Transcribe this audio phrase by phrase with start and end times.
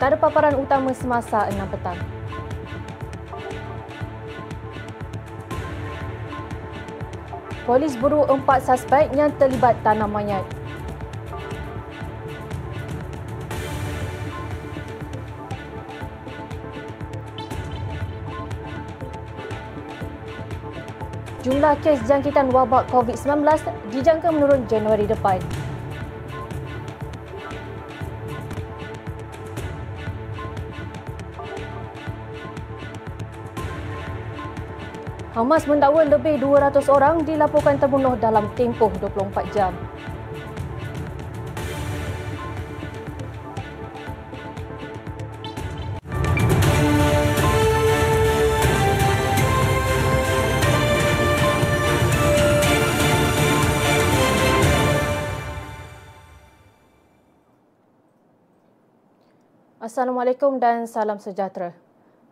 [0.00, 2.00] Antara paparan utama semasa 6 petang.
[7.68, 10.40] Polis buru empat suspek yang terlibat tanam mayat.
[21.44, 23.44] Jumlah kes jangkitan wabak COVID-19
[23.92, 25.59] dijangka menurun Januari depan.
[35.40, 39.72] Hamas mendakwa lebih 200 orang dilaporkan terbunuh dalam tempoh 24 jam.
[59.80, 61.89] Assalamualaikum dan salam sejahtera.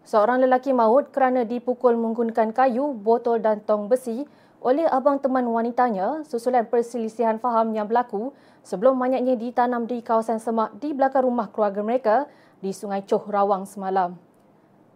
[0.09, 4.25] Seorang lelaki maut kerana dipukul menggunakan kayu, botol dan tong besi
[4.65, 8.33] oleh abang teman wanitanya susulan perselisihan faham yang berlaku
[8.65, 12.17] sebelum mayatnya ditanam di kawasan semak di belakang rumah keluarga mereka
[12.65, 14.17] di Sungai Choh Rawang semalam.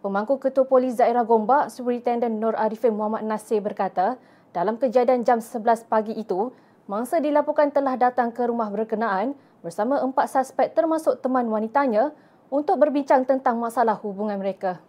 [0.00, 4.16] Pemangku Ketua Polis Daerah Gombak, Superintendent Nur Arifin Muhammad Nasir berkata,
[4.56, 6.56] dalam kejadian jam 11 pagi itu,
[6.88, 12.16] mangsa dilaporkan telah datang ke rumah berkenaan bersama empat suspek termasuk teman wanitanya
[12.48, 14.80] untuk berbincang tentang masalah hubungan mereka.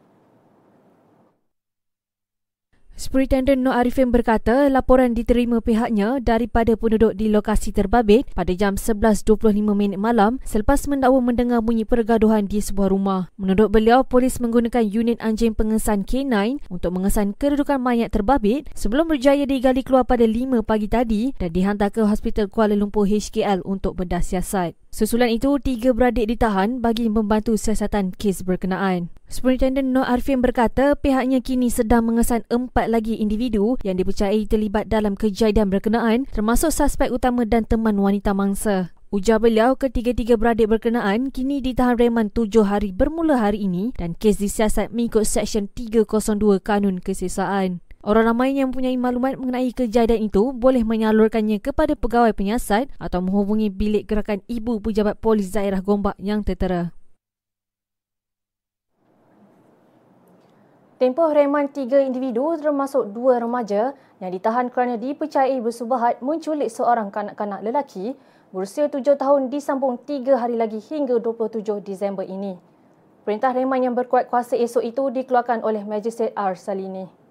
[2.94, 9.50] Superintendent Nur Arifin berkata laporan diterima pihaknya daripada penduduk di lokasi terbabit pada jam 11.25
[9.74, 13.34] minit malam selepas mendakwa mendengar bunyi pergaduhan di sebuah rumah.
[13.34, 19.50] Menurut beliau, polis menggunakan unit anjing pengesan K9 untuk mengesan kedudukan mayat terbabit sebelum berjaya
[19.50, 24.22] digali keluar pada 5 pagi tadi dan dihantar ke Hospital Kuala Lumpur HKL untuk bedah
[24.22, 24.83] siasat.
[24.94, 29.10] Susulan itu, tiga beradik ditahan bagi membantu siasatan kes berkenaan.
[29.26, 35.18] Superintendent Nur Arifin berkata pihaknya kini sedang mengesan empat lagi individu yang dipercayai terlibat dalam
[35.18, 38.94] kejadian berkenaan termasuk suspek utama dan teman wanita mangsa.
[39.14, 44.42] Ujar beliau ketiga-tiga beradik berkenaan kini ditahan reman tujuh hari bermula hari ini dan kes
[44.42, 47.83] disiasat mengikut Seksyen 302 Kanun Kesesaan.
[48.04, 53.72] Orang ramai yang mempunyai maklumat mengenai kejadian itu boleh menyalurkannya kepada pegawai penyiasat atau menghubungi
[53.72, 56.92] bilik gerakan ibu pejabat polis daerah Gombak yang tertera.
[61.00, 67.64] Tempoh reman tiga individu termasuk dua remaja yang ditahan kerana dipercayai bersubahat menculik seorang kanak-kanak
[67.64, 68.20] lelaki
[68.52, 72.60] berusia tujuh tahun disambung tiga hari lagi hingga 27 Disember ini.
[73.24, 76.60] Perintah reman yang berkuat kuasa esok itu dikeluarkan oleh Magistrate R.
[76.60, 77.23] Salini.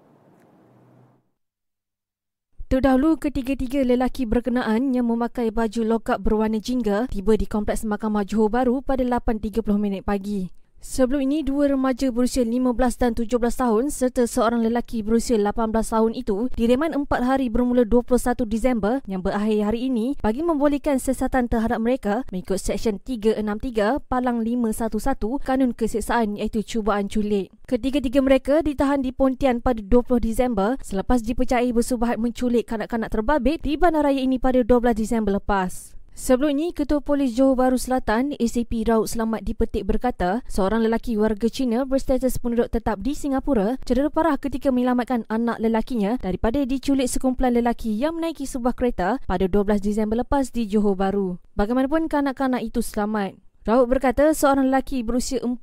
[2.71, 8.47] Terdahulu, ketiga-tiga lelaki berkenaan yang memakai baju lokap berwarna jingga tiba di Kompleks Mahkamah Johor
[8.47, 10.62] Bahru pada 8.30 minit pagi.
[10.83, 16.11] Sebelum ini, dua remaja berusia 15 dan 17 tahun serta seorang lelaki berusia 18 tahun
[16.11, 21.79] itu direman empat hari bermula 21 Disember yang berakhir hari ini bagi membolehkan sesatan terhadap
[21.79, 27.55] mereka mengikut Seksyen 363 Palang 511 Kanun Keseksaan iaitu cubaan culik.
[27.63, 33.79] Ketiga-tiga mereka ditahan di Pontian pada 20 Disember selepas dipercayai bersubahat menculik kanak-kanak terbabit di
[33.79, 36.02] bandaraya ini pada 12 Disember lepas.
[36.13, 41.49] Sebelum ini, Ketua Polis Johor Bahru Selatan, ACP Raut Selamat dipetik berkata, seorang lelaki warga
[41.49, 47.57] Cina berstatus penduduk tetap di Singapura cedera parah ketika menyelamatkan anak lelakinya daripada diculik sekumpulan
[47.57, 51.41] lelaki yang menaiki sebuah kereta pada 12 Disember lepas di Johor Bahru.
[51.57, 53.33] Bagaimanapun kanak-kanak itu selamat.
[53.65, 55.57] Raut berkata seorang lelaki berusia 41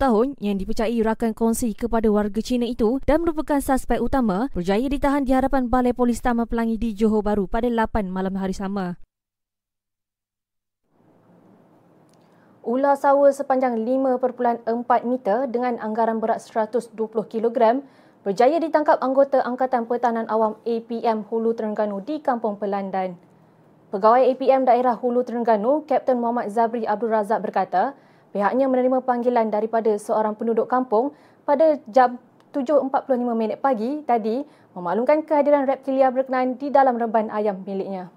[0.00, 5.28] tahun yang dipercayai rakan kongsi kepada warga Cina itu dan merupakan suspek utama berjaya ditahan
[5.28, 8.96] di hadapan Balai Polis Taman Pelangi di Johor Bahru pada 8 malam hari sama.
[12.60, 14.68] Ular sawa sepanjang 5.4
[15.08, 17.80] meter dengan anggaran berat 120 kg
[18.20, 23.16] berjaya ditangkap anggota Angkatan Pertahanan Awam APM Hulu Terengganu di Kampung Pelandan.
[23.88, 27.96] Pegawai APM Daerah Hulu Terengganu, Kapten Muhammad Zabri Abdul Razak berkata,
[28.36, 31.16] pihaknya menerima panggilan daripada seorang penduduk kampung
[31.48, 32.20] pada jam
[32.52, 32.92] 7.45
[33.40, 34.44] minit pagi tadi
[34.76, 38.12] memaklumkan kehadiran reptilia berkenaan di dalam reban ayam miliknya.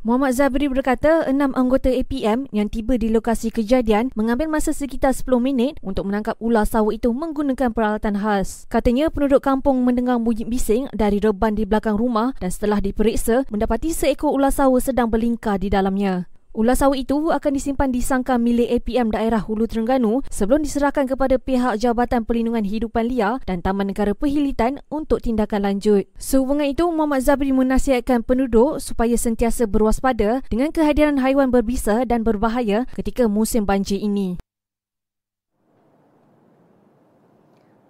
[0.00, 5.28] Muhammad Zabri berkata enam anggota APM yang tiba di lokasi kejadian mengambil masa sekitar 10
[5.44, 8.64] minit untuk menangkap ular sawit itu menggunakan peralatan khas.
[8.72, 13.92] Katanya penduduk kampung mendengar bunyi bising dari reban di belakang rumah dan setelah diperiksa mendapati
[13.92, 16.29] seekor ular sawit sedang berlingkar di dalamnya.
[16.50, 21.38] Ulas sawit itu akan disimpan di sangkar milik APM daerah Hulu Terengganu sebelum diserahkan kepada
[21.38, 26.10] pihak Jabatan Perlindungan Hidupan Liar dan Taman Negara Perhilitan untuk tindakan lanjut.
[26.18, 32.82] Sehubungan itu, Muhammad Zabri menasihatkan penduduk supaya sentiasa berwaspada dengan kehadiran haiwan berbisa dan berbahaya
[32.98, 34.42] ketika musim banjir ini.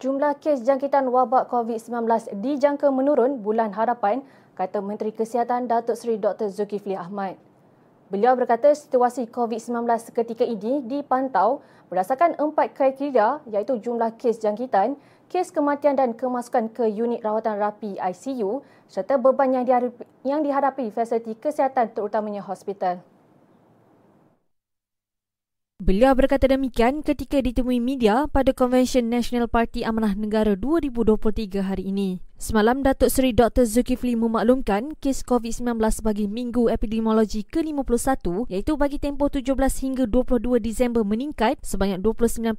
[0.04, 1.96] Jumlah kes jangkitan wabak COVID-19
[2.44, 4.20] dijangka menurun bulan harapan,
[4.52, 6.52] kata Menteri Kesihatan Datuk Seri Dr.
[6.52, 7.40] Zulkifli Ahmad.
[8.10, 11.62] Beliau berkata situasi COVID-19 seketika ini dipantau
[11.94, 14.98] berdasarkan empat kriteria iaitu jumlah kes jangkitan,
[15.30, 20.90] kes kematian dan kemasukan ke unit rawatan rapi ICU serta beban yang dihadapi, yang dihadapi
[20.90, 22.98] fasiliti kesihatan terutamanya hospital.
[25.78, 32.29] Beliau berkata demikian ketika ditemui media pada Convention National Party Amanah Negara 2023 hari ini.
[32.40, 33.68] Semalam, Datuk Seri Dr.
[33.68, 41.04] Zulkifli memaklumkan kes COVID-19 bagi Minggu Epidemiologi ke-51 iaitu bagi tempoh 17 hingga 22 Disember
[41.04, 42.56] meningkat sebanyak 29.5%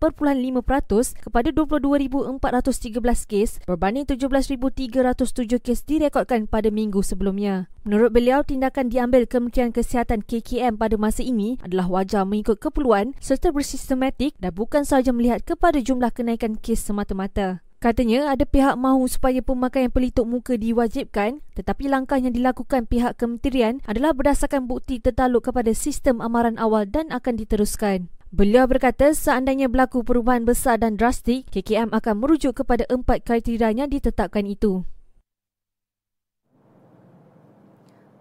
[1.26, 7.66] kepada 22,413 kes berbanding 17,307 kes direkodkan pada minggu sebelumnya.
[7.82, 13.50] Menurut beliau, tindakan diambil Kementerian Kesihatan KKM pada masa ini adalah wajar mengikut keperluan serta
[13.50, 17.66] bersistematik dan bukan sahaja melihat kepada jumlah kenaikan kes semata-mata.
[17.82, 23.82] Katanya ada pihak mahu supaya pemakaian pelitup muka diwajibkan tetapi langkah yang dilakukan pihak kementerian
[23.90, 28.06] adalah berdasarkan bukti tertaluk kepada sistem amaran awal dan akan diteruskan.
[28.30, 33.90] Beliau berkata seandainya berlaku perubahan besar dan drastik, KKM akan merujuk kepada empat kriteria yang
[33.90, 34.86] ditetapkan itu.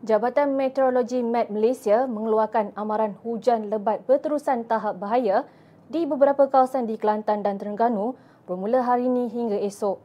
[0.08, 5.44] Jabatan Meteorologi Met Malaysia mengeluarkan amaran hujan lebat berterusan tahap bahaya
[5.92, 8.16] di beberapa kawasan di Kelantan dan Terengganu
[8.50, 10.02] bermula hari ini hingga esok.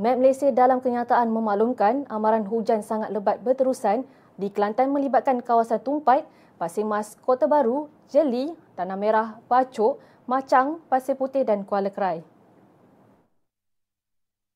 [0.00, 4.08] Met Malaysia dalam kenyataan memaklumkan amaran hujan sangat lebat berterusan
[4.40, 6.24] di Kelantan melibatkan kawasan Tumpat,
[6.56, 12.24] Pasir Mas, Kota Baru, Jeli, Tanah Merah, Bacok, Macang, Pasir Putih dan Kuala Kerai.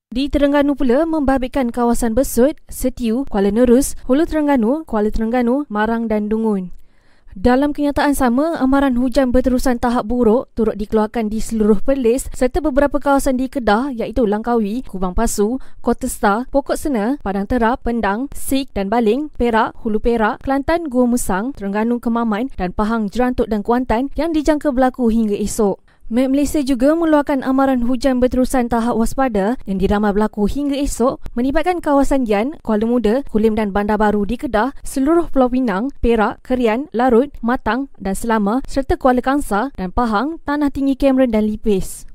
[0.08, 6.32] Di Terengganu pula membabitkan kawasan Besut, Setiu, Kuala Nerus, Hulu Terengganu, Kuala Terengganu, Marang dan
[6.32, 6.72] Dungun.
[7.41, 13.01] Dalam kenyataan sama, amaran hujan berterusan tahap buruk turut dikeluarkan di seluruh Perlis serta beberapa
[13.01, 18.77] kawasan di Kedah iaitu Langkawi, Kubang Pasu, Kota Star, Pokok Sena, Padang Terap, Pendang, Sik
[18.77, 24.13] dan Baling, Perak, Hulu Perak, Kelantan, Gua Musang, Terengganu Kemaman dan Pahang, Jerantuk dan Kuantan
[24.21, 25.81] yang dijangka berlaku hingga esok.
[26.11, 31.79] Met Malaysia juga mengeluarkan amaran hujan berterusan tahap waspada yang diramal berlaku hingga esok melibatkan
[31.79, 36.91] kawasan Yan, Kuala Muda, Kulim dan Bandar Baru di Kedah, seluruh Pulau Pinang, Perak, Kerian,
[36.91, 42.11] Larut, Matang dan Selama serta Kuala Kangsa dan Pahang, Tanah Tinggi Cameron dan Lipis.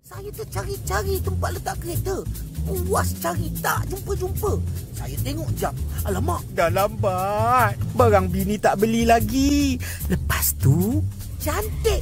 [0.00, 2.24] Saya tercari-cari tempat letak kereta.
[2.64, 4.52] Puas cari tak jumpa-jumpa.
[4.96, 5.76] Saya tengok jam.
[6.08, 7.76] Alamak, dah lambat.
[7.92, 9.76] Barang bini tak beli lagi.
[10.08, 11.04] Lepas tu,
[11.36, 12.00] cantik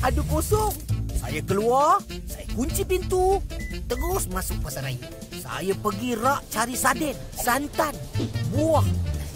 [0.00, 0.72] ada kosong.
[1.20, 3.38] Saya keluar, saya kunci pintu,
[3.86, 5.04] terus masuk pasar raya.
[5.36, 7.92] Saya pergi rak cari sarden, santan,
[8.56, 8.82] buah.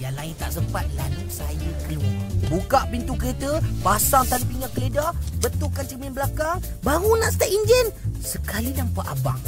[0.00, 2.16] Yang lain tak sempat, lalu saya keluar.
[2.48, 5.12] Buka pintu kereta, pasang tali pinggang keledar,
[5.44, 7.86] betulkan cermin belakang, baru nak start enjin.
[8.24, 9.40] Sekali nampak abang.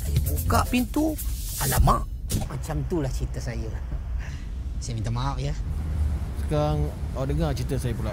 [0.00, 1.12] Saya buka pintu,
[1.62, 2.08] alamak.
[2.48, 3.70] Macam itulah cerita saya.
[4.80, 5.52] Saya minta maaf ya.
[6.44, 8.12] Sekarang awak dengar cerita saya pula.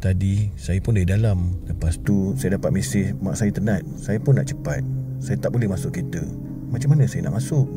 [0.00, 1.60] Tadi saya pun dari dalam.
[1.68, 4.80] Lepas tu saya dapat mesej mak saya tenat Saya pun nak cepat.
[5.20, 6.24] Saya tak boleh masuk kereta.
[6.72, 7.68] Macam mana saya nak masuk?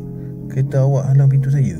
[0.48, 1.76] Kereta awak halang pintu saya.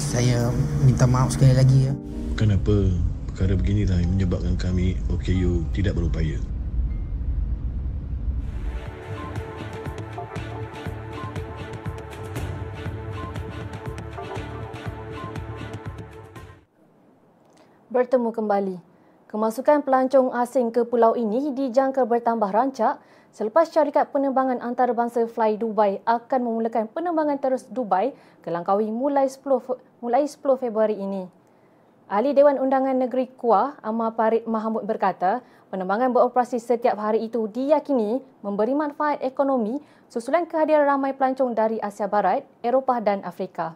[0.00, 0.48] Saya
[0.88, 1.92] minta maaf sekali lagi ya.
[2.32, 2.88] Kenapa
[3.28, 6.40] perkara begini dah menyebabkan kami OKU tidak berupaya?
[17.92, 18.93] Bertemu kembali
[19.34, 23.02] Kemasukan pelancong asing ke pulau ini dijangka bertambah rancak
[23.34, 28.14] selepas syarikat penerbangan antarabangsa Fly Dubai akan memulakan penerbangan terus Dubai
[28.46, 29.42] ke Langkawi mulai 10
[29.98, 31.26] mulai 10 Februari ini.
[32.06, 38.22] Ahli Dewan Undangan Negeri Kuah, Amar Parit Mahamud berkata, penerbangan beroperasi setiap hari itu diyakini
[38.38, 43.74] memberi manfaat ekonomi susulan kehadiran ramai pelancong dari Asia Barat, Eropah dan Afrika.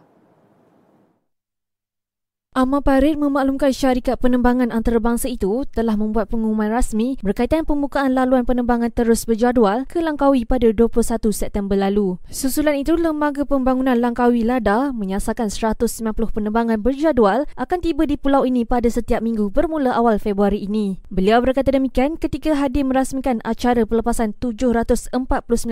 [2.59, 8.91] Amar Parit memaklumkan syarikat penerbangan antarabangsa itu telah membuat pengumuman rasmi berkaitan pembukaan laluan penerbangan
[8.91, 10.91] terus berjadual ke Langkawi pada 21
[11.31, 12.19] September lalu.
[12.27, 18.67] Susulan itu, Lembaga Pembangunan Langkawi LADA menyasarkan 190 penerbangan berjadual akan tiba di pulau ini
[18.67, 20.99] pada setiap minggu bermula awal Februari ini.
[21.07, 25.15] Beliau berkata demikian ketika hadir merasmikan acara pelepasan 749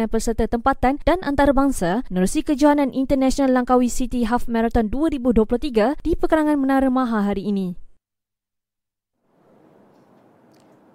[0.08, 6.77] peserta tempatan dan antarabangsa menerusi kejohanan International Langkawi City Half Marathon 2023 di pekarangan Menara
[6.86, 7.74] Maha hari ini.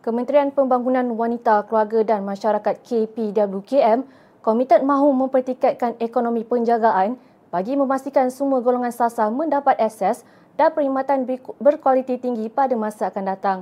[0.07, 4.07] Kementerian Pembangunan Wanita, Keluarga dan Masyarakat KPWKM
[4.43, 7.19] komited mahu mempertikatkan ekonomi penjagaan
[7.51, 10.23] bagi memastikan semua golongan sasar mendapat akses
[10.55, 11.27] dan perkhidmatan
[11.59, 13.59] berkualiti tinggi pada masa akan datang.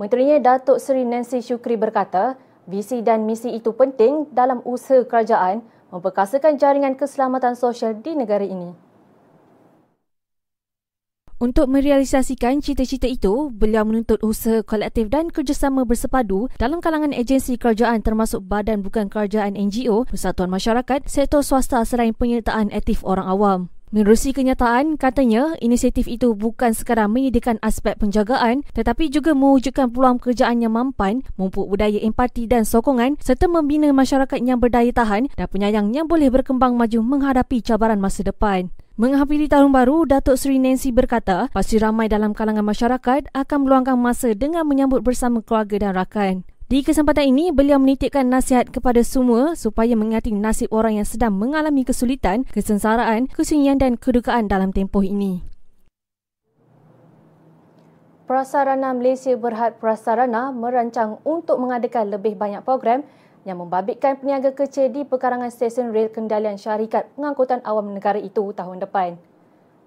[0.00, 5.60] Menterinya Datuk Seri Nancy Shukri berkata, visi dan misi itu penting dalam usaha kerajaan
[5.92, 8.89] memperkasakan jaringan keselamatan sosial di negara ini.
[11.40, 18.04] Untuk merealisasikan cita-cita itu, beliau menuntut usaha kolektif dan kerjasama bersepadu dalam kalangan agensi kerajaan
[18.04, 23.60] termasuk badan bukan kerajaan NGO, persatuan masyarakat, sektor swasta selain penyertaan aktif orang awam.
[23.90, 30.62] Menerusi kenyataan, katanya inisiatif itu bukan sekadar menyediakan aspek penjagaan tetapi juga mewujudkan peluang pekerjaan
[30.62, 35.90] yang mampan, memupuk budaya empati dan sokongan serta membina masyarakat yang berdaya tahan dan penyayang
[35.90, 38.70] yang boleh berkembang maju menghadapi cabaran masa depan.
[38.94, 44.38] Menghafiri tahun baru, Datuk Seri Nancy berkata, pasti ramai dalam kalangan masyarakat akan meluangkan masa
[44.38, 46.34] dengan menyambut bersama keluarga dan rakan.
[46.70, 51.82] Di kesempatan ini, beliau menitipkan nasihat kepada semua supaya mengingati nasib orang yang sedang mengalami
[51.82, 55.42] kesulitan, kesensaraan, kesunyian dan kedukaan dalam tempoh ini.
[58.30, 63.02] Prasarana Malaysia Berhad Prasarana merancang untuk mengadakan lebih banyak program
[63.42, 68.78] yang membabitkan peniaga kecil di pekarangan stesen rel kendalian syarikat pengangkutan awam negara itu tahun
[68.78, 69.18] depan.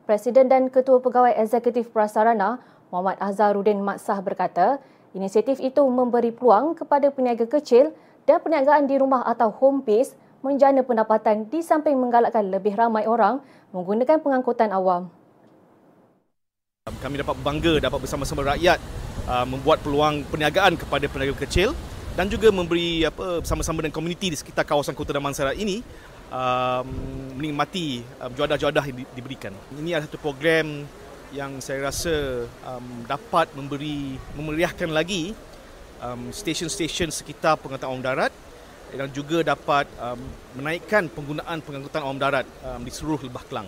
[0.03, 2.59] Presiden dan Ketua Pegawai Eksekutif Prasarana,
[2.91, 7.93] Muhammad Azharuddin Maksah berkata, inisiatif itu memberi peluang kepada peniaga kecil
[8.25, 13.39] dan perniagaan di rumah atau home base menjana pendapatan di samping menggalakkan lebih ramai orang
[13.71, 15.07] menggunakan pengangkutan awam.
[16.83, 18.75] Kami dapat bangga dapat bersama-sama rakyat
[19.29, 21.71] uh, membuat peluang perniagaan kepada peniaga kecil
[22.13, 25.79] dan juga memberi apa bersama-sama dengan komuniti di sekitar kawasan Kota Damansara ini
[26.27, 26.87] um,
[27.39, 29.55] menikmati um, juadah-juadah yang di, diberikan.
[29.79, 30.83] Ini adalah satu program
[31.33, 35.33] yang saya rasa um, dapat memberi memeriahkan lagi
[35.97, 38.29] um, stesen-stesen sekitar pengangkutan awam darat
[38.93, 40.21] dan juga dapat um,
[40.61, 43.65] menaikkan penggunaan pengangkutan awam darat um, di seluruh Lebah Kelang.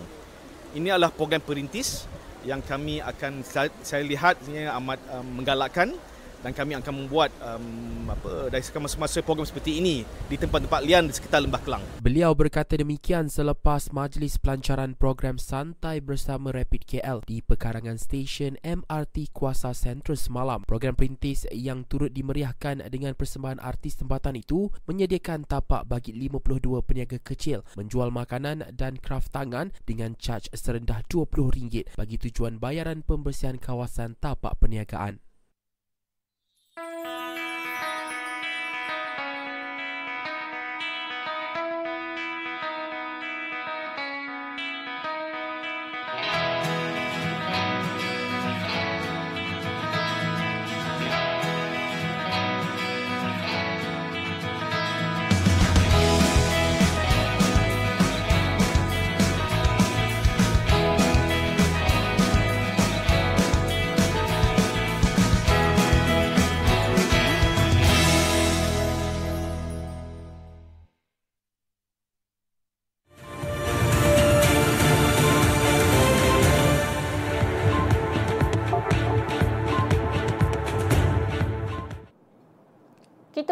[0.77, 2.05] Ini adalah program perintis
[2.45, 3.73] yang kami akan saya,
[4.05, 4.37] lihat
[4.77, 5.97] amat um, menggalakkan
[6.45, 11.13] dan kami akan membuat um, apa dari semasa program seperti ini di tempat-tempat lian di
[11.17, 11.81] sekitar Lembah Kelang.
[12.05, 19.33] Beliau berkata demikian selepas majlis pelancaran program santai bersama Rapid KL di pekarangan stesen MRT
[19.33, 20.61] Kuasa Sentral semalam.
[20.69, 27.17] Program perintis yang turut dimeriahkan dengan persembahan artis tempatan itu menyediakan tapak bagi 52 peniaga
[27.17, 34.13] kecil menjual makanan dan kraft tangan dengan caj serendah RM20 bagi tujuan bayaran pembersihan kawasan
[34.21, 35.24] tapak perniagaan.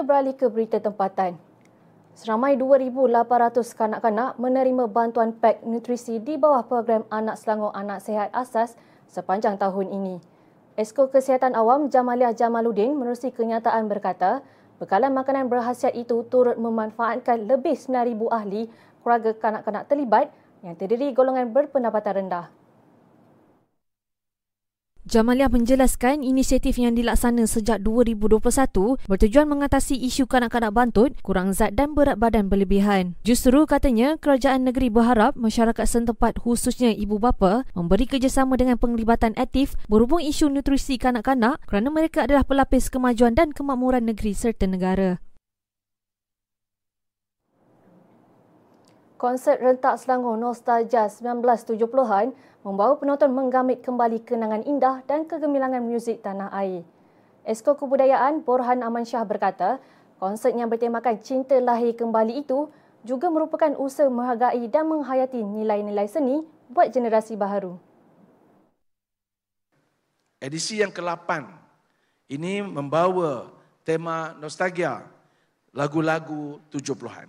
[0.04, 1.40] Beralih ke berita tempatan.
[2.14, 8.78] Seramai 2,800 kanak-kanak menerima bantuan pak nutrisi di bawah program Anak Selangor Anak Sehat Asas
[9.10, 10.16] sepanjang tahun ini.
[10.78, 14.46] Esko Kesihatan Awam Jamaliah Jamaluddin menerusi kenyataan berkata,
[14.78, 18.70] bekalan makanan berhasiat itu turut memanfaatkan lebih 9,000 ahli
[19.02, 20.30] keluarga kanak-kanak terlibat
[20.62, 22.63] yang terdiri golongan berpendapatan rendah.
[25.04, 28.40] Jamaliah menjelaskan inisiatif yang dilaksana sejak 2021
[29.04, 33.20] bertujuan mengatasi isu kanak-kanak bantut, kurang zat dan berat badan berlebihan.
[33.28, 39.76] Justru katanya kerajaan negeri berharap masyarakat setempat khususnya ibu bapa memberi kerjasama dengan penglibatan aktif
[39.92, 45.20] berhubung isu nutrisi kanak-kanak kerana mereka adalah pelapis kemajuan dan kemakmuran negeri serta negara.
[49.24, 56.48] Konsert rentak Selangor Nostalgia 1970-an membawa penonton menggamit kembali kenangan indah dan kegemilangan muzik tanah
[56.56, 56.88] air.
[57.44, 59.84] Esko Kebudayaan Borhan Aman Shah berkata,
[60.16, 62.72] konsert yang bertemakan cinta lahir kembali itu
[63.04, 67.76] juga merupakan usaha menghargai dan menghayati nilai-nilai seni buat generasi baharu.
[70.40, 71.44] Edisi yang ke-8
[72.32, 73.52] ini membawa
[73.84, 75.04] tema nostalgia
[75.76, 77.28] lagu-lagu 70-an.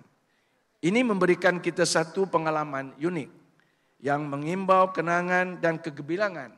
[0.78, 3.43] Ini memberikan kita satu pengalaman unik
[4.04, 6.52] yang mengimbau kenangan dan kegebilangan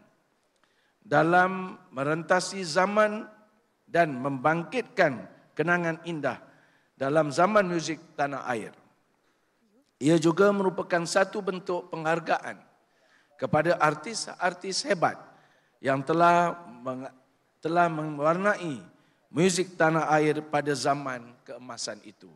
[0.99, 3.23] dalam merentasi zaman
[3.87, 6.43] dan membangkitkan kenangan indah
[6.99, 8.75] dalam zaman muzik tanah air.
[10.03, 12.59] Ia juga merupakan satu bentuk penghargaan
[13.38, 15.15] kepada artis-artis hebat
[15.79, 16.67] yang telah
[17.62, 18.83] telah mewarnai
[19.31, 22.29] muzik tanah air pada zaman keemasan itu.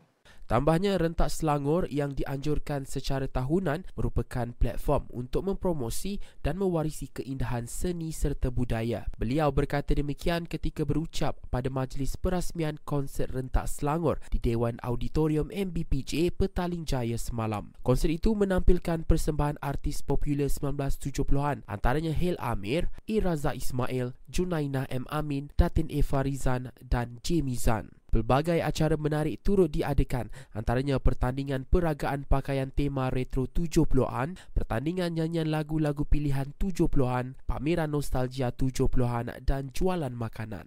[0.50, 8.11] Tambahnya rentak Selangor yang dianjurkan secara tahunan merupakan platform untuk mempromosi dan mewarisi keindahan seni
[8.11, 9.07] serta budaya.
[9.14, 16.35] Beliau berkata demikian ketika berucap pada majlis perasmian konsert rentak Selangor di Dewan Auditorium MBPJ
[16.35, 17.71] Petaling Jaya semalam.
[17.87, 25.07] Konsert itu menampilkan persembahan artis popular 1970-an antaranya Hil Amir, Iraza Ismail, Junaina M.
[25.14, 26.02] Amin, Datin E.
[26.02, 28.00] Farizan dan Jamie Zan.
[28.11, 36.02] Pelbagai acara menarik turut diadakan antaranya pertandingan peragaan pakaian tema retro 70-an, pertandingan nyanyian lagu-lagu
[36.02, 40.67] pilihan 70-an, pameran nostalgia 70-an dan jualan makanan.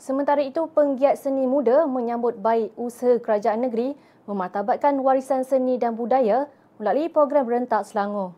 [0.00, 6.48] Sementara itu, penggiat seni muda menyambut baik usaha kerajaan negeri memartabatkan warisan seni dan budaya
[6.80, 8.36] melalui program Rentak Selangor.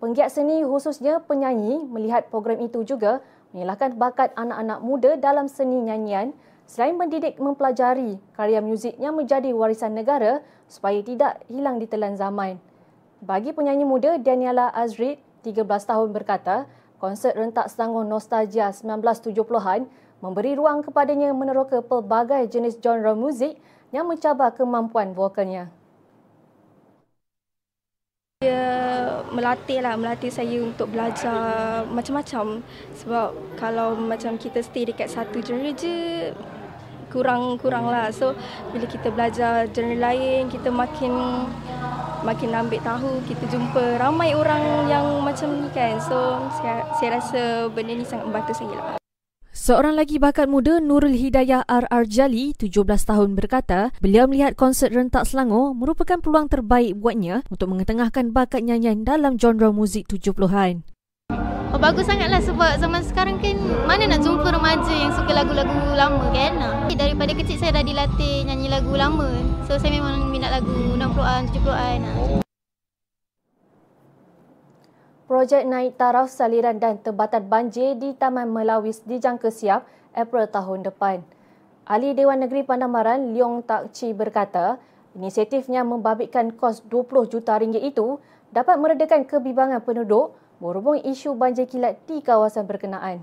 [0.00, 6.34] Penggiat seni khususnya penyanyi melihat program itu juga menyalahkan bakat anak-anak muda dalam seni nyanyian
[6.70, 10.38] selain mendidik mempelajari karya muzik yang menjadi warisan negara
[10.70, 12.62] supaya tidak hilang di telan zaman.
[13.20, 16.70] Bagi penyanyi muda Daniela Azrid, 13 tahun berkata,
[17.02, 19.90] konsert rentak Selangor Nostalgia 1970-an
[20.22, 23.58] memberi ruang kepadanya meneroka pelbagai jenis genre muzik
[23.90, 25.72] yang mencabar kemampuan vokalnya.
[28.40, 32.64] Dia melatih lah, melatih saya untuk belajar macam-macam.
[32.96, 36.32] Sebab kalau macam kita stay dekat satu genre je,
[37.12, 38.08] kurang-kurang lah.
[38.08, 38.32] So,
[38.72, 41.12] bila kita belajar genre lain, kita makin
[42.24, 46.00] makin ambil tahu, kita jumpa ramai orang yang macam ni kan.
[46.00, 48.99] So, saya, saya rasa benda ni sangat membantu saya lah.
[49.60, 55.28] Seorang lagi bakat muda Nurul Hidayah RR Jali, 17 tahun berkata, beliau melihat konsert Rentak
[55.28, 60.80] Selangor merupakan peluang terbaik buatnya untuk mengetengahkan bakat nyanyian dalam genre muzik 70-an.
[61.76, 66.24] Oh, bagus sangatlah sebab zaman sekarang kan mana nak jumpa remaja yang suka lagu-lagu lama
[66.32, 66.56] kan.
[66.96, 69.28] Daripada kecil saya dah dilatih nyanyi lagu lama.
[69.68, 72.00] So saya memang minat lagu 60-an, 70-an.
[75.30, 81.22] Projek naik taraf saliran dan tebatan banjir di Taman Melawis dijangka siap April tahun depan.
[81.86, 84.82] Ahli Dewan Negeri Pandamaran Leong Tak Chi berkata,
[85.14, 88.18] inisiatifnya membabitkan kos 20 juta ringgit itu
[88.50, 93.22] dapat meredakan kebimbangan penduduk berhubung isu banjir kilat di kawasan berkenaan.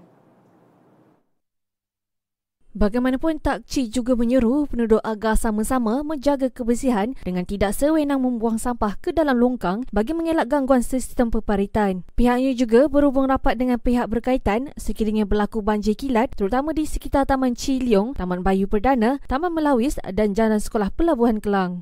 [2.78, 9.02] Bagaimanapun Tak Cik juga menyeru penduduk agar sama-sama menjaga kebersihan dengan tidak sewenang membuang sampah
[9.02, 12.06] ke dalam longkang bagi mengelak gangguan sistem peparitan.
[12.14, 17.58] Pihaknya juga berhubung rapat dengan pihak berkaitan sekiranya berlaku banjir kilat terutama di sekitar Taman
[17.58, 21.82] Ciliong, Taman Bayu Perdana, Taman Melawis dan Jalan Sekolah Pelabuhan Kelang.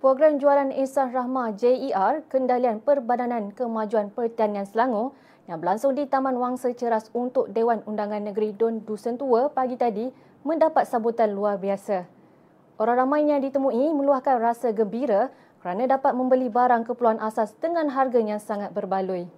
[0.00, 5.12] Program Jualan Ihsan Rahmah JER Kendalian Perbadanan Kemajuan Pertanian Selangor
[5.46, 10.10] yang berlangsung di Taman Wangsa Ceras untuk Dewan Undangan Negeri Don Dusun Tua pagi tadi
[10.42, 12.06] mendapat sambutan luar biasa.
[12.76, 15.30] Orang ramai yang ditemui meluahkan rasa gembira
[15.62, 19.30] kerana dapat membeli barang keperluan asas dengan harga yang sangat berbaloi.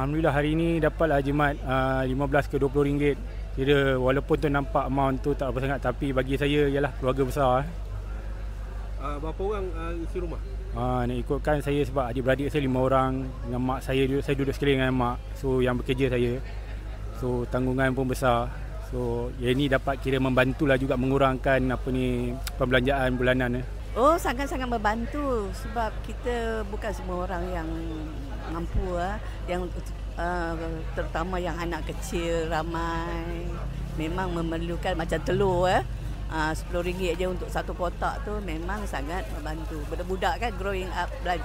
[0.00, 3.16] Alhamdulillah hari ini dapatlah jimat uh, 15 ke 20 ringgit.
[3.52, 7.68] Kira walaupun tu nampak amount tu tak apa sangat tapi bagi saya ialah keluarga besar.
[8.98, 10.40] Uh, berapa orang uh, isi rumah?
[10.76, 14.52] Ha, nak ikutkan saya sebab adik-beradik saya lima orang dengan mak saya duduk saya duduk
[14.52, 15.16] sekeliling dengan mak.
[15.38, 16.42] So yang bekerja saya.
[17.16, 18.52] So tanggungan pun besar.
[18.92, 23.60] So yang ini dapat kira membantulah juga mengurangkan apa ni pembelanjaan bulanan.
[23.60, 23.64] Eh.
[23.96, 27.68] Oh sangat-sangat membantu sebab kita bukan semua orang yang
[28.52, 29.16] mampu ah
[29.48, 29.64] yang
[30.16, 30.54] uh,
[30.92, 33.48] terutama yang anak kecil ramai
[33.98, 35.82] memang memerlukan macam telur eh
[36.28, 39.80] Ah, RM10 je untuk satu kotak tu memang sangat membantu.
[39.88, 41.40] Budak-budak kan growing up like,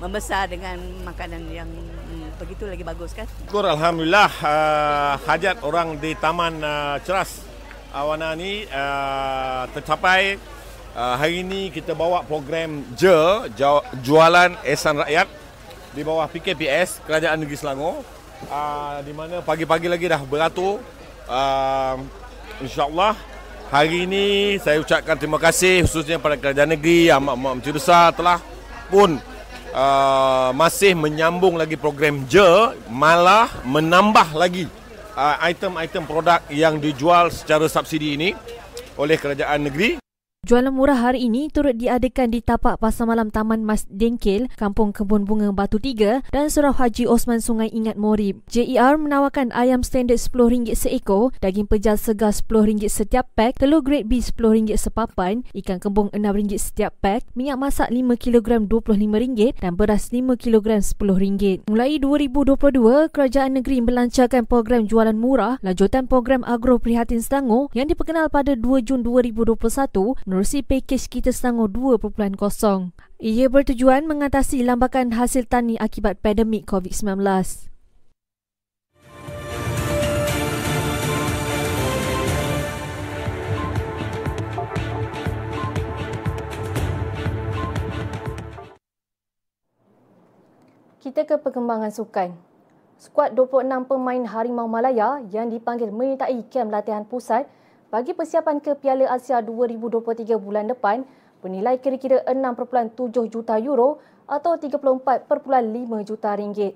[0.00, 3.28] membesar dengan makanan yang hmm, begitu lagi bagus kan.
[3.44, 7.44] Syukur Alhamdulillah uh, hajat orang di Taman uh, Ceras
[7.92, 10.40] Awana ni uh, tercapai.
[10.92, 13.48] Uh, hari ini kita bawa program JE,
[14.00, 15.28] Jualan Esan Rakyat
[15.92, 18.00] di bawah PKPS, Kerajaan Negeri Selangor.
[18.48, 20.80] Uh, di mana pagi-pagi lagi dah beratur.
[21.28, 22.00] Uh,
[22.58, 23.31] InsyaAllah
[23.72, 28.36] Hari ini saya ucapkan terima kasih khususnya kepada kerajaan negeri amat-amat Menteri Besar telah
[28.92, 29.16] pun
[29.72, 34.68] uh, masih menyambung lagi program JE malah menambah lagi
[35.16, 38.36] uh, item-item produk yang dijual secara subsidi ini
[39.00, 39.96] oleh kerajaan negeri.
[40.42, 45.22] Jualan murah hari ini turut diadakan di tapak Pasar Malam Taman Mas Dengkil, Kampung Kebun
[45.22, 48.42] Bunga Batu Tiga dan Surau Haji Osman Sungai Ingat Morib.
[48.50, 54.18] JER menawarkan ayam standard RM10 seekor, daging pejal segar RM10 setiap pack, telur grade B
[54.18, 60.26] RM10 sepapan, ikan kembung RM6 setiap pack, minyak masak 5 kg RM25 dan beras 5
[60.42, 61.70] kg RM10.
[61.70, 68.26] Mulai 2022, Kerajaan Negeri melancarkan program jualan murah lanjutan program Agro Prihatin Selangor yang diperkenal
[68.26, 72.34] pada 2 Jun 2021 menerusi pakej kita Selangor 2.0.
[73.22, 77.22] Ia bertujuan mengatasi lambakan hasil tani akibat pandemik COVID-19.
[90.98, 92.34] Kita ke perkembangan sukan.
[92.98, 97.46] Skuad 26 pemain Harimau Malaya yang dipanggil menyertai kem latihan pusat
[97.92, 101.04] bagi persiapan ke Piala Asia 2023 bulan depan
[101.44, 102.96] bernilai kira-kira 6.7
[103.28, 105.28] juta euro atau 34.5
[106.08, 106.72] juta ringgit.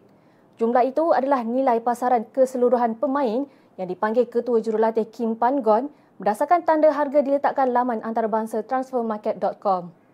[0.60, 3.48] Jumlah itu adalah nilai pasaran keseluruhan pemain
[3.80, 5.88] yang dipanggil Ketua Jurulatih Kim Pan Gon
[6.20, 10.05] berdasarkan tanda harga diletakkan laman antarabangsa transfermarket.com.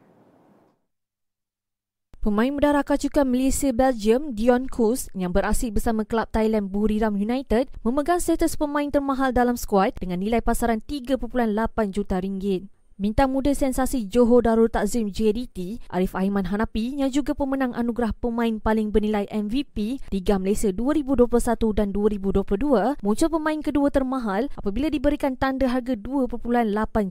[2.23, 8.23] Pemain muda rakacukan Malaysia Belgium Dion Kus yang beraksi bersama klub Thailand Buriram United memegang
[8.23, 11.19] status pemain termahal dalam skuad dengan nilai pasaran 3.8
[11.91, 12.71] juta ringgit.
[13.03, 18.63] Bintang muda sensasi Johor Darul Takzim JDT, Arif Aiman Hanapi yang juga pemenang anugerah pemain
[18.63, 21.27] paling bernilai MVP Liga Malaysia 2021
[21.75, 26.31] dan 2022, muncul pemain kedua termahal apabila diberikan tanda harga 2.8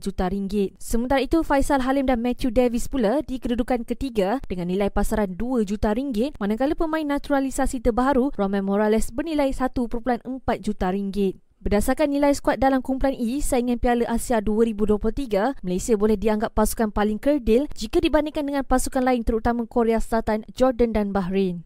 [0.00, 0.80] juta ringgit.
[0.80, 5.68] Sementara itu, Faisal Halim dan Matthew Davis pula di kedudukan ketiga dengan nilai pasaran 2
[5.68, 10.24] juta ringgit, manakala pemain naturalisasi terbaru Roman Morales bernilai 1.4
[10.56, 11.51] juta ringgit.
[11.62, 17.22] Berdasarkan nilai skuad dalam kumpulan E saingan Piala Asia 2023, Malaysia boleh dianggap pasukan paling
[17.22, 21.62] kerdil jika dibandingkan dengan pasukan lain terutama Korea Selatan, Jordan dan Bahrain.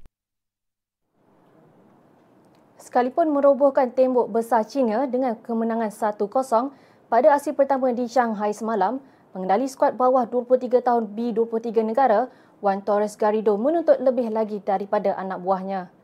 [2.77, 6.29] Sekalipun merobohkan tembok besar China dengan kemenangan 1-0
[7.09, 9.01] pada aksi pertama di Shanghai semalam,
[9.33, 12.29] pengendali skuad bawah 23 tahun B23 negara,
[12.61, 15.96] Juan Torres Garrido menuntut lebih lagi daripada anak buahnya.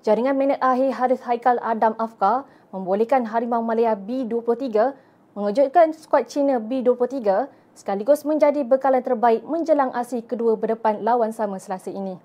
[0.00, 4.96] Jaringan minit akhir Haris Haikal Adam Afkar membolehkan Harimau Malaya B23
[5.36, 7.20] mengejutkan skuad China B23
[7.76, 12.16] sekaligus menjadi bekalan terbaik menjelang aksi kedua berdepan lawan sama selasa ini.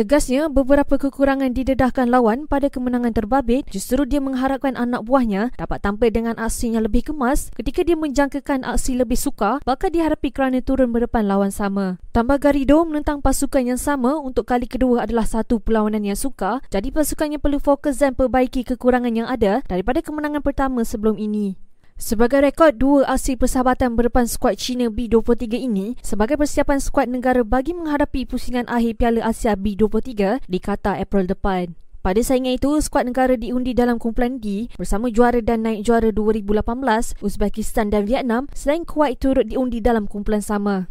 [0.00, 6.08] Tegasnya, beberapa kekurangan didedahkan lawan pada kemenangan terbabit justru dia mengharapkan anak buahnya dapat tampil
[6.08, 10.88] dengan aksi yang lebih kemas ketika dia menjangkakan aksi lebih suka bakal dihadapi kerana turun
[10.88, 12.00] berdepan lawan sama.
[12.16, 16.88] Tambah Garido menentang pasukan yang sama untuk kali kedua adalah satu perlawanan yang suka jadi
[16.88, 21.60] pasukannya perlu fokus dan perbaiki kekurangan yang ada daripada kemenangan pertama sebelum ini.
[22.00, 27.76] Sebagai rekod dua aksi persahabatan berdepan skuad China B23 ini sebagai persiapan skuad negara bagi
[27.76, 31.76] menghadapi pusingan akhir Piala Asia B23 di Qatar April depan.
[32.00, 37.20] Pada saingan itu, skuad negara diundi dalam kumpulan D bersama juara dan naik juara 2018,
[37.20, 40.88] Uzbekistan dan Vietnam selain Kuwait turut diundi dalam kumpulan sama.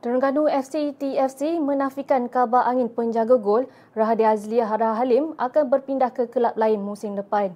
[0.00, 6.24] Terengganu FC TFC menafikan kabar angin penjaga gol Rahadi Azliah Hara Halim akan berpindah ke
[6.32, 7.52] kelab lain musim depan.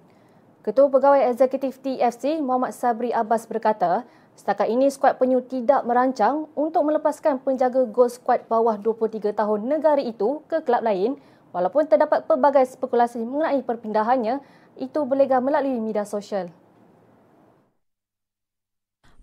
[0.64, 4.00] Ketua Pegawai Eksekutif TFC Muhammad Sabri Abbas berkata,
[4.32, 10.00] setakat ini skuad penyu tidak merancang untuk melepaskan penjaga gol skuad bawah 23 tahun negara
[10.00, 11.20] itu ke kelab lain
[11.52, 14.40] walaupun terdapat pelbagai spekulasi mengenai perpindahannya
[14.80, 16.48] itu berlegar melalui media sosial.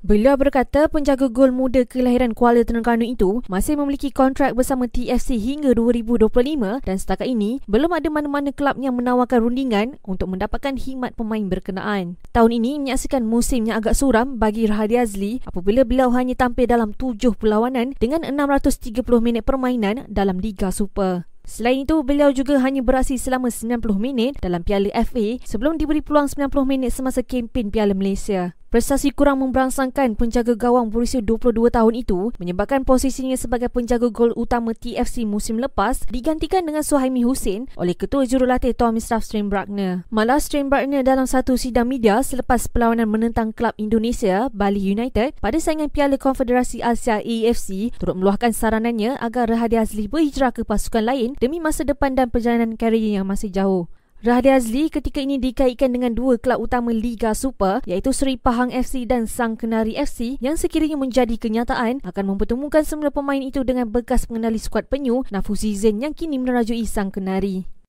[0.01, 5.77] Beliau berkata penjaga gol muda kelahiran Kuala Terengganu itu masih memiliki kontrak bersama TFC hingga
[5.77, 11.45] 2025 dan setakat ini belum ada mana-mana kelab yang menawarkan rundingan untuk mendapatkan khidmat pemain
[11.45, 12.17] berkenaan.
[12.33, 16.97] Tahun ini menyaksikan musim yang agak suram bagi Rahadi Azli apabila beliau hanya tampil dalam
[16.97, 21.29] tujuh perlawanan dengan 630 minit permainan dalam Liga Super.
[21.45, 26.25] Selain itu, beliau juga hanya beraksi selama 90 minit dalam Piala FA sebelum diberi peluang
[26.25, 28.57] 90 minit semasa kempen Piala Malaysia.
[28.71, 34.71] Prestasi kurang memberangsangkan penjaga gawang berusia 22 tahun itu menyebabkan posisinya sebagai penjaga gol utama
[34.71, 40.07] TFC musim lepas digantikan dengan Suhaimi Hussein oleh Ketua Jurulatih Tommy Staff Steinbruckner.
[40.07, 45.91] Malah Steinbruckner dalam satu sidang media selepas perlawanan menentang klub Indonesia, Bali United, pada saingan
[45.91, 51.59] Piala Konfederasi Asia AFC turut meluahkan saranannya agar Rahadi Azli berhijrah ke pasukan lain demi
[51.59, 53.91] masa depan dan perjalanan karier yang masih jauh.
[54.21, 59.09] Rahadi Azli ketika ini dikaitkan dengan dua kelab utama Liga Super iaitu Seri Pahang FC
[59.09, 64.29] dan Sang Kenari FC yang sekiranya menjadi kenyataan akan mempertemukan semula pemain itu dengan bekas
[64.29, 67.80] pengendali skuad penyu Nafuzi Zain yang kini menerajui Sang Kenari.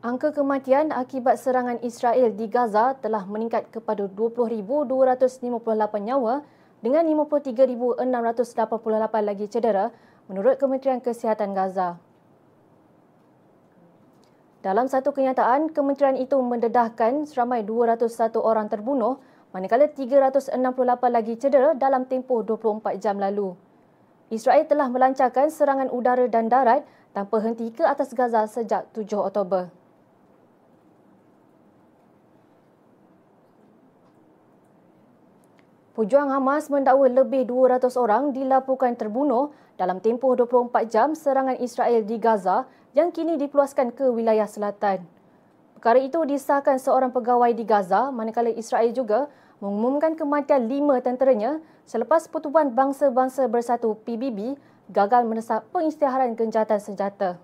[0.00, 4.88] Angka kematian akibat serangan Israel di Gaza telah meningkat kepada 20,258
[6.00, 6.40] nyawa
[6.80, 8.08] dengan 53,688
[9.20, 9.92] lagi cedera
[10.24, 12.00] menurut Kementerian Kesihatan Gaza.
[14.64, 19.20] Dalam satu kenyataan, kementerian itu mendedahkan seramai 201 orang terbunuh
[19.52, 20.56] manakala 368
[21.12, 23.52] lagi cedera dalam tempoh 24 jam lalu.
[24.32, 29.79] Israel telah melancarkan serangan udara dan darat tanpa henti ke atas Gaza sejak 7 Oktober.
[36.00, 42.16] Pejuang Hamas mendakwa lebih 200 orang dilaporkan terbunuh dalam tempoh 24 jam serangan Israel di
[42.16, 42.64] Gaza
[42.96, 45.04] yang kini dipeluaskan ke wilayah selatan.
[45.76, 49.28] Perkara itu disahkan seorang pegawai di Gaza manakala Israel juga
[49.60, 54.56] mengumumkan kematian lima tenteranya selepas Pertubuhan Bangsa-Bangsa Bersatu PBB
[54.88, 57.36] gagal menesak pengisytiharan gencatan senjata.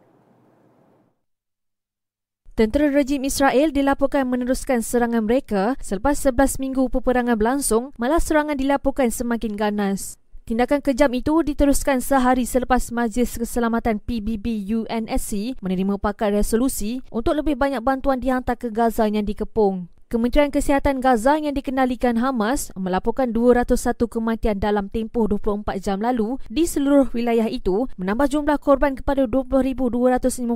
[2.57, 9.12] Tentera rejim Israel dilaporkan meneruskan serangan mereka selepas 11 minggu peperangan berlangsung, malah serangan dilaporkan
[9.12, 10.16] semakin ganas.
[10.49, 17.61] Tindakan kejam itu diteruskan sehari selepas Majlis Keselamatan PBB UNSC menerima pakar resolusi untuk lebih
[17.61, 19.92] banyak bantuan dihantar ke Gaza yang dikepung.
[20.07, 26.62] Kementerian Kesihatan Gaza yang dikenalikan Hamas melaporkan 201 kematian dalam tempoh 24 jam lalu di
[26.62, 30.47] seluruh wilayah itu menambah jumlah korban kepada 20,258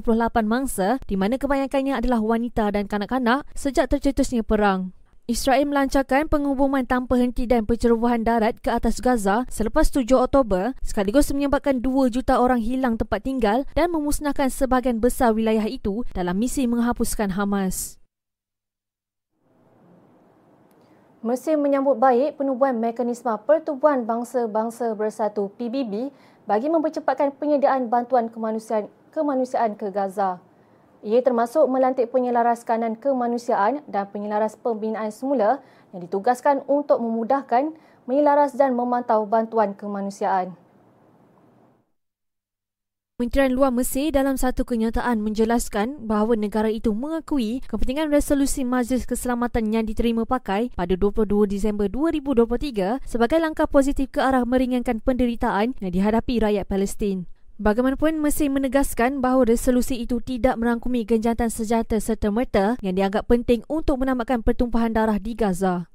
[0.46, 4.94] mangsa di mana kebanyakannya adalah wanita dan kanak-kanak sejak tercetusnya perang.
[5.26, 11.26] Israel melancarkan pengumuman tanpa henti dan pencerobohan darat ke atas Gaza selepas 7 Oktober sekaligus
[11.34, 16.70] menyebabkan 2 juta orang hilang tempat tinggal dan memusnahkan sebahagian besar wilayah itu dalam misi
[16.70, 17.99] menghapuskan Hamas.
[21.20, 26.08] Mesir menyambut baik penubuhan mekanisme Pertubuhan Bangsa-Bangsa Bersatu PBB
[26.48, 30.40] bagi mempercepatkan penyediaan bantuan kemanusiaan, kemanusiaan ke Gaza.
[31.04, 35.60] Ia termasuk melantik penyelaras kanan kemanusiaan dan penyelaras pembinaan semula
[35.92, 37.76] yang ditugaskan untuk memudahkan,
[38.08, 40.56] menyelaras dan memantau bantuan kemanusiaan.
[43.20, 49.76] Kementerian Luar Mesir dalam satu kenyataan menjelaskan bahawa negara itu mengakui kepentingan resolusi Majlis Keselamatan
[49.76, 55.92] yang diterima pakai pada 22 Disember 2023 sebagai langkah positif ke arah meringankan penderitaan yang
[55.92, 57.28] dihadapi rakyat Palestin.
[57.60, 64.00] Bagaimanapun, Mesir menegaskan bahawa resolusi itu tidak merangkumi genjatan senjata serta-merta yang dianggap penting untuk
[64.00, 65.89] menamatkan pertumpahan darah di Gaza.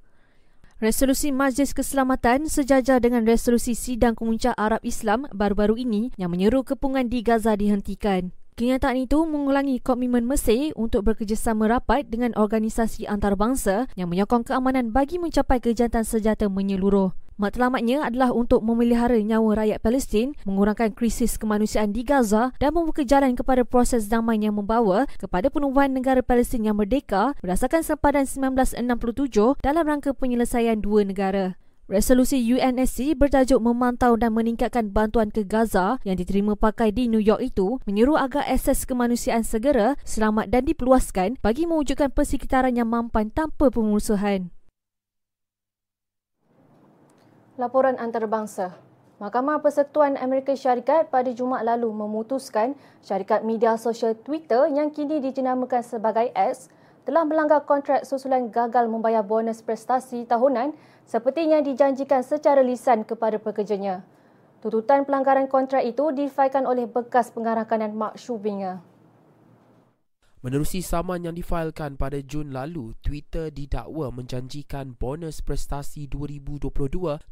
[0.86, 7.10] Resolusi Majlis Keselamatan sejajar dengan resolusi Sidang Kemuncak Arab Islam baru-baru ini yang menyeru kepungan
[7.10, 8.30] di Gaza dihentikan.
[8.54, 15.18] Kenyataan itu mengulangi komitmen Mesir untuk bekerjasama rapat dengan organisasi antarabangsa yang menyokong keamanan bagi
[15.18, 17.18] mencapai kejantan sejata menyeluruh.
[17.36, 23.36] Matlamatnya adalah untuk memelihara nyawa rakyat Palestin, mengurangkan krisis kemanusiaan di Gaza dan membuka jalan
[23.36, 29.84] kepada proses damai yang membawa kepada penubuhan negara Palestin yang merdeka berdasarkan sempadan 1967 dalam
[29.84, 31.60] rangka penyelesaian dua negara.
[31.92, 37.52] Resolusi UNSC bertajuk memantau dan meningkatkan bantuan ke Gaza yang diterima pakai di New York
[37.52, 43.70] itu menyeru agar akses kemanusiaan segera, selamat dan dipeluaskan bagi mewujudkan persekitaran yang mampan tanpa
[43.70, 44.56] pemusuhan.
[47.56, 48.76] Laporan antarabangsa.
[49.16, 55.80] Mahkamah Persekutuan Amerika Syarikat pada Jumaat lalu memutuskan syarikat media sosial Twitter yang kini dijenamakan
[55.80, 56.68] sebagai X
[57.08, 60.76] telah melanggar kontrak susulan gagal membayar bonus prestasi tahunan
[61.08, 64.04] seperti yang dijanjikan secara lisan kepada pekerjanya.
[64.60, 68.84] Tututan pelanggaran kontrak itu difailkan oleh bekas pengarah kanan Mark Schubinger.
[70.46, 76.70] Menerusi saman yang difailkan pada Jun lalu, Twitter didakwa menjanjikan bonus prestasi 2022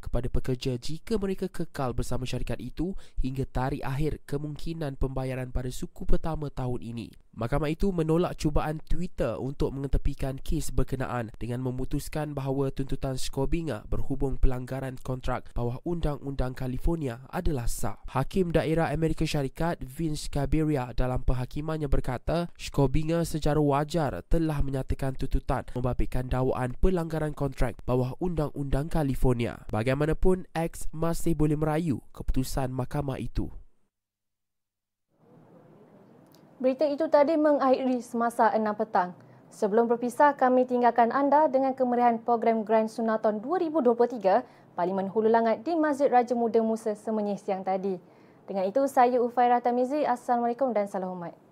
[0.02, 2.90] kepada pekerja jika mereka kekal bersama syarikat itu
[3.22, 7.14] hingga tarikh akhir kemungkinan pembayaran pada suku pertama tahun ini.
[7.34, 14.38] Mahkamah itu menolak cubaan Twitter untuk mengetepikan kes berkenaan dengan memutuskan bahawa tuntutan Skobinga berhubung
[14.38, 17.98] pelanggaran kontrak bawah Undang-Undang California adalah sah.
[18.06, 25.66] Hakim Daerah Amerika Syarikat Vince Cabiria dalam penghakimannya berkata Skobinga secara wajar telah menyatakan tuntutan
[25.74, 29.66] membabitkan dakwaan pelanggaran kontrak bawah Undang-Undang California.
[29.74, 33.50] Bagaimanapun, X masih boleh merayu keputusan mahkamah itu.
[36.62, 39.10] Berita itu tadi mengakhiri semasa 6 petang.
[39.50, 45.74] Sebelum berpisah, kami tinggalkan anda dengan kemeriahan program Grand Sunaton 2023 Parlimen Hulu Langat di
[45.74, 47.98] Masjid Raja Muda Musa Semenyih siang tadi.
[48.46, 50.06] Dengan itu, saya Ufairah Tamizi.
[50.06, 51.43] Assalamualaikum dan salam hormat.